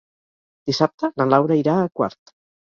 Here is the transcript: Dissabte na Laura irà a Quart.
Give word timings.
Dissabte 0.71 1.11
na 1.21 1.29
Laura 1.35 1.61
irà 1.63 1.79
a 1.85 1.95
Quart. 2.01 2.37